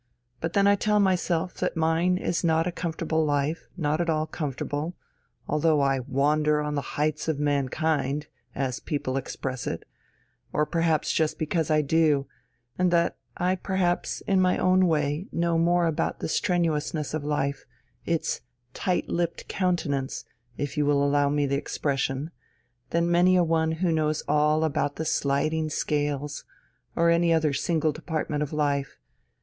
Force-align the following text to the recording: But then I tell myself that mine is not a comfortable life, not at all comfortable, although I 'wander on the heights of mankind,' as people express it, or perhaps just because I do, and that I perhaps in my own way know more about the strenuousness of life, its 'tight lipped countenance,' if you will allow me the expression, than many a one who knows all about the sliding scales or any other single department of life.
But 0.39 0.53
then 0.53 0.65
I 0.65 0.73
tell 0.73 0.99
myself 0.99 1.53
that 1.57 1.77
mine 1.77 2.17
is 2.17 2.43
not 2.43 2.65
a 2.65 2.71
comfortable 2.71 3.23
life, 3.23 3.67
not 3.77 4.01
at 4.01 4.09
all 4.09 4.25
comfortable, 4.25 4.95
although 5.47 5.79
I 5.79 5.99
'wander 5.99 6.59
on 6.59 6.73
the 6.73 6.97
heights 6.97 7.27
of 7.27 7.37
mankind,' 7.37 8.25
as 8.55 8.79
people 8.79 9.15
express 9.15 9.67
it, 9.67 9.85
or 10.53 10.65
perhaps 10.65 11.11
just 11.11 11.37
because 11.37 11.69
I 11.69 11.83
do, 11.83 12.25
and 12.79 12.89
that 12.89 13.15
I 13.37 13.53
perhaps 13.53 14.21
in 14.21 14.41
my 14.41 14.57
own 14.57 14.87
way 14.87 15.27
know 15.31 15.59
more 15.59 15.85
about 15.85 16.17
the 16.19 16.27
strenuousness 16.27 17.13
of 17.13 17.23
life, 17.23 17.65
its 18.03 18.41
'tight 18.73 19.07
lipped 19.07 19.47
countenance,' 19.47 20.25
if 20.57 20.77
you 20.77 20.85
will 20.87 21.03
allow 21.03 21.29
me 21.29 21.45
the 21.45 21.57
expression, 21.57 22.31
than 22.89 23.11
many 23.11 23.35
a 23.35 23.43
one 23.43 23.73
who 23.73 23.91
knows 23.91 24.23
all 24.27 24.63
about 24.63 24.95
the 24.95 25.05
sliding 25.05 25.69
scales 25.69 26.43
or 26.95 27.11
any 27.11 27.31
other 27.31 27.53
single 27.53 27.91
department 27.91 28.41
of 28.41 28.51
life. 28.51 28.97